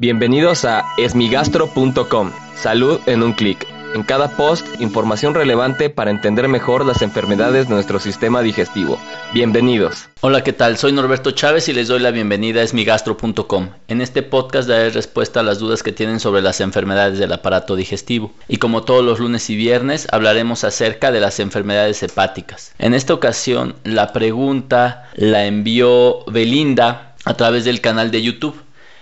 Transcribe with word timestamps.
Bienvenidos 0.00 0.64
a 0.64 0.86
esmigastro.com. 0.96 2.30
Salud 2.56 3.00
en 3.04 3.22
un 3.22 3.34
clic. 3.34 3.66
En 3.94 4.02
cada 4.02 4.34
post, 4.34 4.66
información 4.80 5.34
relevante 5.34 5.90
para 5.90 6.10
entender 6.10 6.48
mejor 6.48 6.86
las 6.86 7.02
enfermedades 7.02 7.68
de 7.68 7.74
nuestro 7.74 8.00
sistema 8.00 8.40
digestivo. 8.40 8.98
Bienvenidos. 9.34 10.08
Hola, 10.22 10.42
¿qué 10.42 10.54
tal? 10.54 10.78
Soy 10.78 10.92
Norberto 10.92 11.32
Chávez 11.32 11.68
y 11.68 11.74
les 11.74 11.88
doy 11.88 12.00
la 12.00 12.12
bienvenida 12.12 12.62
a 12.62 12.64
esmigastro.com. 12.64 13.68
En 13.88 14.00
este 14.00 14.22
podcast 14.22 14.66
daré 14.70 14.88
respuesta 14.88 15.40
a 15.40 15.42
las 15.42 15.58
dudas 15.58 15.82
que 15.82 15.92
tienen 15.92 16.18
sobre 16.18 16.40
las 16.40 16.62
enfermedades 16.62 17.18
del 17.18 17.34
aparato 17.34 17.76
digestivo. 17.76 18.32
Y 18.48 18.56
como 18.56 18.84
todos 18.84 19.04
los 19.04 19.18
lunes 19.18 19.50
y 19.50 19.56
viernes, 19.56 20.08
hablaremos 20.12 20.64
acerca 20.64 21.12
de 21.12 21.20
las 21.20 21.40
enfermedades 21.40 22.02
hepáticas. 22.02 22.72
En 22.78 22.94
esta 22.94 23.12
ocasión, 23.12 23.74
la 23.84 24.14
pregunta 24.14 25.10
la 25.14 25.44
envió 25.44 26.24
Belinda 26.24 27.16
a 27.26 27.34
través 27.34 27.66
del 27.66 27.82
canal 27.82 28.10
de 28.10 28.22
YouTube 28.22 28.56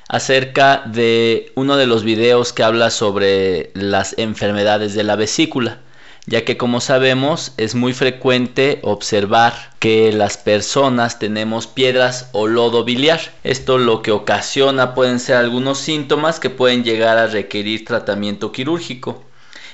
acerca 0.08 0.82
de 0.86 1.52
uno 1.54 1.76
de 1.76 1.86
los 1.86 2.02
videos 2.02 2.52
que 2.54 2.62
habla 2.62 2.90
sobre 2.90 3.70
las 3.74 4.14
enfermedades 4.18 4.94
de 4.94 5.04
la 5.04 5.16
vesícula, 5.16 5.78
ya 6.26 6.44
que 6.44 6.56
como 6.56 6.80
sabemos 6.80 7.52
es 7.58 7.74
muy 7.74 7.92
frecuente 7.92 8.80
observar 8.82 9.52
que 9.78 10.12
las 10.12 10.38
personas 10.38 11.18
tenemos 11.18 11.66
piedras 11.66 12.30
o 12.32 12.46
lodo 12.46 12.84
biliar. 12.84 13.20
Esto 13.44 13.78
lo 13.78 14.02
que 14.02 14.10
ocasiona 14.10 14.94
pueden 14.94 15.20
ser 15.20 15.36
algunos 15.36 15.78
síntomas 15.78 16.40
que 16.40 16.50
pueden 16.50 16.84
llegar 16.84 17.18
a 17.18 17.26
requerir 17.26 17.84
tratamiento 17.84 18.50
quirúrgico. 18.50 19.24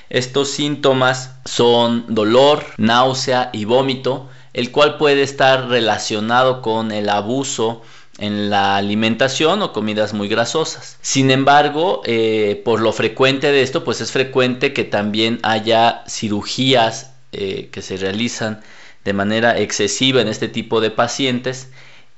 Estos 0.09 0.49
síntomas 0.49 1.31
son 1.45 2.05
dolor, 2.13 2.63
náusea 2.77 3.49
y 3.53 3.65
vómito, 3.65 4.29
el 4.53 4.71
cual 4.71 4.97
puede 4.97 5.23
estar 5.23 5.67
relacionado 5.67 6.61
con 6.61 6.91
el 6.91 7.09
abuso 7.09 7.81
en 8.17 8.49
la 8.49 8.77
alimentación 8.77 9.61
o 9.61 9.73
comidas 9.73 10.13
muy 10.13 10.27
grasosas. 10.27 10.97
Sin 11.01 11.31
embargo, 11.31 12.01
eh, 12.05 12.61
por 12.63 12.79
lo 12.81 12.93
frecuente 12.93 13.51
de 13.51 13.61
esto, 13.61 13.83
pues 13.83 14.01
es 14.01 14.11
frecuente 14.11 14.73
que 14.73 14.83
también 14.83 15.39
haya 15.43 16.03
cirugías 16.07 17.11
eh, 17.31 17.69
que 17.71 17.81
se 17.81 17.97
realizan 17.97 18.61
de 19.03 19.13
manera 19.13 19.59
excesiva 19.59 20.21
en 20.21 20.27
este 20.27 20.47
tipo 20.47 20.81
de 20.81 20.91
pacientes 20.91 21.69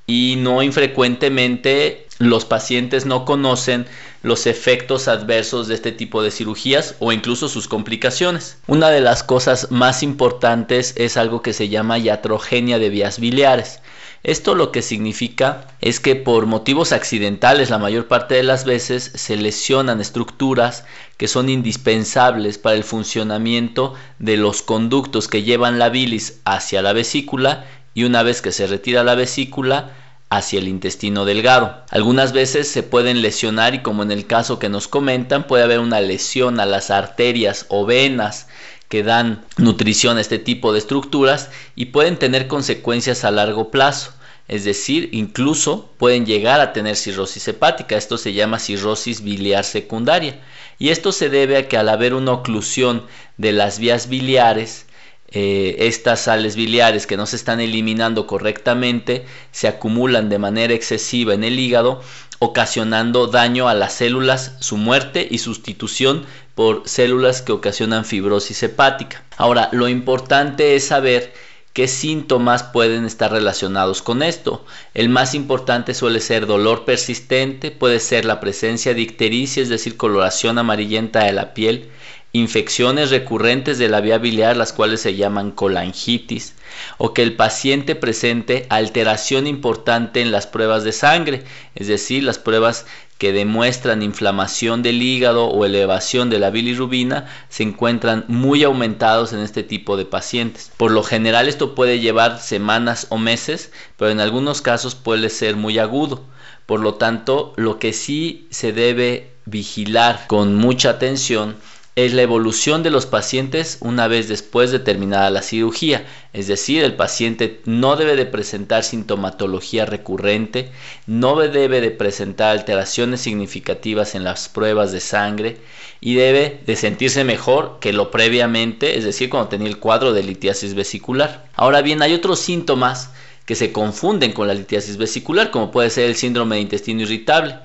y 0.06 0.36
no 0.38 0.62
infrecuentemente 0.64 2.08
los 2.20 2.46
pacientes 2.46 3.06
no 3.06 3.26
conocen 3.26 3.86
los 4.24 4.48
efectos 4.48 5.08
adversos 5.08 5.68
de 5.68 5.76
este 5.76 5.92
tipo 5.92 6.24
de 6.24 6.32
cirugías 6.32 6.96
o 7.00 7.12
incluso 7.12 7.50
sus 7.50 7.68
complicaciones. 7.68 8.58
Una 8.68 8.90
de 8.90 9.02
las 9.02 9.24
cosas 9.24 9.70
más 9.70 10.04
importantes 10.04 10.94
es 10.98 11.18
algo 11.18 11.42
que 11.42 11.54
se 11.54 11.70
llama 11.70 12.00
iatrogenia 12.00 12.80
de 12.80 12.90
vías 12.90 13.20
biliares. 13.20 13.80
Esto 14.24 14.56
lo 14.56 14.72
que 14.72 14.82
significa 14.82 15.68
es 15.80 16.00
que 16.00 16.16
por 16.16 16.48
motivos 16.48 16.92
accidentales 16.92 17.70
la 17.70 17.78
mayor 17.78 18.08
parte 18.08 18.36
de 18.36 18.44
las 18.44 18.66
veces 18.66 19.12
se 19.16 19.38
lesionan 19.38 20.02
estructuras 20.02 20.86
que 21.18 21.28
son 21.28 21.50
indispensables 21.50 22.58
para 22.58 22.76
el 22.76 22.84
funcionamiento 22.84 23.94
de 24.20 24.38
los 24.38 24.62
conductos 24.62 25.28
que 25.28 25.44
llevan 25.44 25.80
la 25.80 25.90
bilis 25.90 26.40
hacia 26.46 26.82
la 26.82 26.94
vesícula 26.94 27.66
y 27.94 28.04
una 28.04 28.24
vez 28.24 28.42
que 28.42 28.52
se 28.52 28.68
retira 28.68 29.04
la 29.04 29.16
vesícula 29.16 29.92
hacia 30.30 30.60
el 30.60 30.68
intestino 30.68 31.24
delgado. 31.24 31.84
Algunas 31.90 32.34
veces 32.34 32.70
se 32.70 32.84
pueden 32.84 33.22
lesionar 33.22 33.76
y 33.76 33.82
como 33.82 34.04
en 34.04 34.12
el 34.12 34.28
caso 34.28 34.60
que 34.60 34.70
nos 34.70 34.88
comentan 34.88 35.48
puede 35.48 35.64
haber 35.64 35.80
una 35.80 36.02
lesión 36.02 36.60
a 36.60 36.66
las 36.66 36.92
arterias 36.92 37.66
o 37.70 37.86
venas 37.86 38.48
que 38.90 39.04
dan 39.04 39.46
nutrición 39.58 40.18
a 40.18 40.22
este 40.22 40.40
tipo 40.40 40.74
de 40.74 40.80
estructuras 40.80 41.50
y 41.76 41.86
pueden 41.88 42.18
tener 42.18 42.48
consecuencias 42.48 43.24
a 43.24 43.32
largo 43.32 43.70
plazo. 43.70 44.14
Es 44.48 44.64
decir, 44.64 45.10
incluso 45.12 45.92
pueden 45.98 46.26
llegar 46.26 46.62
a 46.62 46.72
tener 46.72 46.96
cirrosis 46.96 47.48
hepática. 47.48 47.98
Esto 47.98 48.18
se 48.18 48.34
llama 48.34 48.60
cirrosis 48.60 49.22
biliar 49.22 49.66
secundaria. 49.66 50.42
Y 50.80 50.90
esto 50.90 51.12
se 51.12 51.30
debe 51.30 51.58
a 51.58 51.68
que 51.68 51.78
al 51.78 51.90
haber 51.90 52.14
una 52.14 52.32
oclusión 52.32 53.04
de 53.38 53.52
las 53.52 53.78
vías 53.78 54.08
biliares, 54.08 54.87
eh, 55.30 55.76
estas 55.80 56.22
sales 56.22 56.56
biliares 56.56 57.06
que 57.06 57.18
no 57.18 57.26
se 57.26 57.36
están 57.36 57.60
eliminando 57.60 58.28
correctamente 58.28 59.26
se 59.52 59.68
acumulan 59.68 60.30
de 60.30 60.40
manera 60.40 60.74
excesiva 60.74 61.34
en 61.34 61.44
el 61.44 61.60
hígado, 61.60 62.02
ocasionando 62.40 63.28
daño 63.28 63.68
a 63.68 63.74
las 63.74 63.94
células, 63.94 64.56
su 64.60 64.78
muerte 64.78 65.28
y 65.30 65.40
sustitución 65.40 66.26
por 66.56 66.88
células 66.88 67.42
que 67.42 67.52
ocasionan 67.52 68.06
fibrosis 68.06 68.64
hepática. 68.64 69.24
Ahora, 69.38 69.70
lo 69.74 69.88
importante 69.90 70.76
es 70.76 70.88
saber 70.88 71.34
qué 71.74 71.88
síntomas 71.88 72.64
pueden 72.64 73.06
estar 73.06 73.32
relacionados 73.32 74.02
con 74.02 74.24
esto. 74.24 74.66
El 74.96 75.10
más 75.10 75.36
importante 75.36 75.94
suele 75.94 76.22
ser 76.22 76.48
dolor 76.48 76.86
persistente, 76.86 77.70
puede 77.70 78.00
ser 78.00 78.26
la 78.26 78.40
presencia 78.40 78.96
de 78.96 79.02
ictericia, 79.02 79.62
es 79.62 79.70
decir, 79.70 79.98
coloración 79.98 80.58
amarillenta 80.58 81.26
de 81.26 81.34
la 81.34 81.54
piel, 81.54 81.90
infecciones 82.34 83.10
recurrentes 83.10 83.78
de 83.78 83.90
la 83.90 84.02
vía 84.02 84.18
biliar, 84.18 84.58
las 84.58 84.74
cuales 84.74 85.02
se 85.02 85.16
llaman 85.16 85.52
colangitis, 85.52 86.54
o 86.98 87.14
que 87.14 87.24
el 87.24 87.36
paciente 87.36 87.96
presente 87.96 88.66
alteración 88.70 89.48
importante 89.48 90.22
en 90.22 90.32
las 90.32 90.48
pruebas 90.48 90.84
de 90.84 90.92
sangre, 90.92 91.44
es 91.76 91.88
decir, 91.88 92.24
las 92.24 92.38
pruebas 92.38 92.86
que 93.18 93.34
demuestran 93.34 94.04
inflamación 94.04 94.84
del 94.84 95.02
hígado 95.02 95.48
o 95.48 95.66
elevación 95.66 96.30
de 96.30 96.40
la 96.40 96.52
bilirrubina 96.52 97.26
se 97.50 97.64
encuentran 97.64 98.26
muy 98.28 98.64
aumentados 98.64 99.34
en 99.34 99.40
este 99.40 99.64
tipo 99.64 99.98
de 99.98 100.06
pacientes. 100.06 100.72
Por 100.78 100.92
lo 100.92 101.02
general 101.02 101.48
esto 101.48 101.74
puede 101.74 102.00
llevar 102.00 102.40
semanas 102.40 103.08
o 103.10 103.18
meses, 103.18 103.72
pero 103.98 104.12
en 104.12 104.20
algunos 104.20 104.62
casos 104.62 104.94
puede 104.94 105.30
ser 105.30 105.56
muy 105.56 105.80
agudo. 105.80 106.24
Por 106.68 106.82
lo 106.82 106.96
tanto, 106.96 107.54
lo 107.56 107.80
que 107.80 107.94
sí 107.94 108.48
se 108.52 108.72
debe 108.72 109.32
vigilar 109.46 110.26
con 110.28 110.56
mucha 110.56 110.92
atención 110.92 111.56
es 111.98 112.14
la 112.14 112.22
evolución 112.22 112.84
de 112.84 112.92
los 112.92 113.08
pacientes 113.08 113.80
una 113.82 114.08
vez 114.08 114.28
después 114.28 114.70
de 114.70 114.78
terminada 114.78 115.32
la 115.32 115.42
cirugía, 115.42 116.06
es 116.32 116.46
decir, 116.46 116.84
el 116.84 116.96
paciente 116.96 117.60
no 117.66 117.96
debe 117.96 118.16
de 118.16 118.28
presentar 118.28 118.84
sintomatología 118.84 119.88
recurrente, 119.88 120.70
no 121.08 121.36
debe 121.38 121.82
de 121.82 121.90
presentar 121.90 122.52
alteraciones 122.52 123.22
significativas 123.22 124.14
en 124.14 124.24
las 124.24 124.48
pruebas 124.48 124.92
de 124.92 125.00
sangre 125.00 125.58
y 126.00 126.14
debe 126.14 126.62
de 126.68 126.76
sentirse 126.76 127.24
mejor 127.24 127.80
que 127.82 127.94
lo 127.94 128.12
previamente, 128.12 129.00
es 129.00 129.04
decir, 129.04 129.32
cuando 129.32 129.50
tenía 129.50 129.68
el 129.68 129.80
cuadro 129.80 130.14
de 130.14 130.22
litiasis 130.22 130.76
vesicular. 130.76 131.50
Ahora 131.56 131.82
bien, 131.82 132.04
hay 132.04 132.14
otros 132.14 132.38
síntomas 132.38 133.10
que 133.48 133.56
se 133.56 133.72
confunden 133.72 134.34
con 134.34 134.48
la 134.48 134.54
litiasis 134.54 134.98
vesicular, 134.98 135.50
como 135.50 135.72
puede 135.72 135.90
ser 135.90 136.06
el 136.06 136.16
síndrome 136.16 136.58
de 136.58 136.62
intestino 136.62 137.02
irritable. 137.02 137.56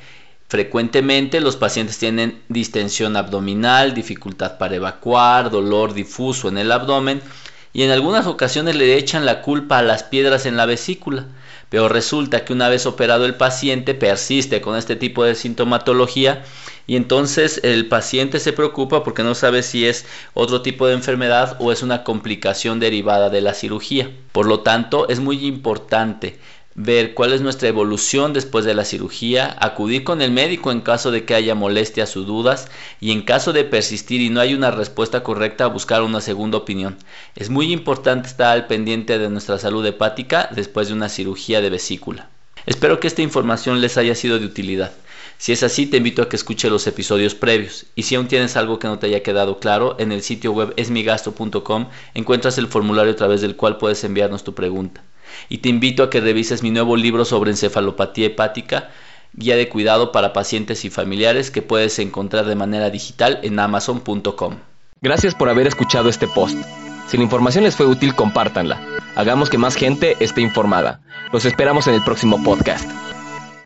Frecuentemente 0.53 1.41
los 1.41 1.57
pacientes 1.57 1.97
tienen 1.97 2.43
distensión 2.51 3.17
abdominal, 3.17 3.95
dificultad 3.95 4.59
para 4.59 4.77
evacuar, 4.77 5.51
dolor 5.51 5.95
difuso 5.95 6.47
en 6.51 6.59
el 6.59 6.71
abdomen 6.73 7.23
y 7.73 7.85
en 7.85 7.91
algunas 7.91 8.27
ocasiones 8.27 8.77
le 8.77 8.99
echan 8.99 9.25
la 9.25 9.41
culpa 9.41 9.79
a 9.79 9.83
las 9.83 10.03
piedras 10.03 10.45
en 10.45 10.59
la 10.59 10.67
vesícula. 10.67 11.25
Pero 11.71 11.89
resulta 11.89 12.45
que 12.45 12.53
una 12.53 12.69
vez 12.69 12.85
operado 12.85 13.25
el 13.25 13.37
paciente 13.37 13.95
persiste 13.95 14.61
con 14.61 14.77
este 14.77 14.95
tipo 14.95 15.25
de 15.25 15.37
sintomatología 15.37 16.45
y 16.87 16.97
entonces 16.97 17.59
el 17.65 17.89
paciente 17.89 18.39
se 18.39 18.53
preocupa 18.53 19.05
porque 19.05 19.23
no 19.23 19.35
sabe 19.35 19.63
si 19.63 19.87
es 19.87 20.05
otro 20.35 20.61
tipo 20.61 20.87
de 20.87 20.93
enfermedad 20.93 21.57
o 21.61 21.73
es 21.73 21.83
una 21.83 22.05
complicación 22.05 22.79
derivada 22.79 23.31
de 23.31 23.41
la 23.41 23.55
cirugía. 23.55 24.11
Por 24.33 24.45
lo 24.45 24.61
tanto, 24.61 25.09
es 25.09 25.19
muy 25.19 25.47
importante 25.47 26.39
ver 26.75 27.15
cuál 27.15 27.33
es 27.33 27.41
nuestra 27.41 27.69
evolución 27.69 28.33
después 28.33 28.65
de 28.65 28.75
la 28.75 28.85
cirugía, 28.85 29.57
acudir 29.61 30.05
con 30.05 30.23
el 30.23 30.31
médico 30.31 30.73
en 30.73 30.81
caso 30.81 31.11
de 31.11 31.25
que 31.25 31.35
haya 31.35 31.55
molestias 31.55 32.17
o 32.17 32.23
dudas 32.23 32.69
y 33.01 33.13
en 33.13 33.23
caso 33.23 33.53
de 33.53 33.65
persistir 33.65 34.21
y 34.21 34.31
no 34.31 34.41
hay 34.41 34.55
una 34.55 34.71
respuesta 34.71 35.23
correcta 35.23 35.67
buscar 35.67 36.03
una 36.03 36.21
segunda 36.21 36.59
opinión. 36.59 36.97
Es 37.37 37.51
muy 37.51 37.73
importante 37.73 38.29
estar 38.29 38.53
al 38.53 38.67
pendiente 38.67 39.19
de 39.19 39.29
nuestra 39.29 39.59
salud 39.59 39.85
hepática 39.85 40.49
después 40.53 40.89
de 40.89 40.95
una 40.95 41.09
cirugía 41.09 41.61
de 41.61 41.71
vesícula. 41.71 42.31
Espero 42.65 43.01
que 43.01 43.09
esta 43.09 43.23
información 43.23 43.81
les 43.81 43.99
haya 43.99 44.15
sido 44.15 44.39
de 44.39 44.47
utilidad. 44.47 44.93
Si 45.37 45.51
es 45.51 45.65
así, 45.65 45.87
te 45.87 45.97
invito 45.97 46.23
a 46.23 46.29
que 46.29 46.37
escuche 46.37 46.71
los 46.71 46.87
episodios 46.87 47.35
previos. 47.35 47.87
Y 47.97 48.05
si 48.05 48.15
aún 48.15 48.29
tienes 48.29 48.57
algo 48.57 48.79
que 48.79 48.87
no 48.87 49.01
te 49.01 49.09
haya 49.09 49.25
quedado 49.25 49.59
claro, 49.59 49.97
en 49.99 50.13
el 50.13 50.23
sitio 50.23 50.53
web 50.53 50.73
esmigastro.com 50.77 51.89
encuentras 52.15 52.59
el 52.59 52.69
formulario 52.69 53.13
a 53.13 53.17
través 53.17 53.41
del 53.41 53.57
cual 53.57 53.79
puedes 53.79 54.05
enviarnos 54.05 54.45
tu 54.45 54.55
pregunta 54.55 55.03
y 55.49 55.59
te 55.59 55.69
invito 55.69 56.03
a 56.03 56.11
que 56.11 56.21
revises 56.21 56.63
mi 56.63 56.71
nuevo 56.71 56.97
libro 56.97 57.25
sobre 57.25 57.51
encefalopatía 57.51 58.27
hepática, 58.27 58.91
guía 59.35 59.57
de 59.57 59.69
cuidado 59.69 60.13
para 60.13 60.33
pacientes 60.33 60.85
y 60.85 60.91
familiares 60.91 61.51
que 61.51 61.63
puedes 61.63 61.99
encontrar 61.99 62.47
de 62.47 62.55
manera 62.55 62.91
digital 62.91 63.39
en 63.43 63.59
amazon.com. 63.59 64.57
Gracias 65.01 65.35
por 65.35 65.49
haber 65.49 65.67
escuchado 65.67 66.09
este 66.09 66.29
post. 66.29 66.57
Si 67.09 67.17
la 67.17 67.25
información 67.25 67.65
les 67.65 67.77
fue 67.77 67.87
útil, 67.87 68.15
compártanla. 68.15 68.81
Hagamos 69.17 69.51
que 69.51 69.59
más 69.59 69.75
gente 69.75 70.17
esté 70.21 70.41
informada. 70.41 71.01
Los 71.33 71.45
esperamos 71.45 71.87
en 71.87 71.95
el 71.95 72.03
próximo 72.03 72.43
podcast. 72.43 72.89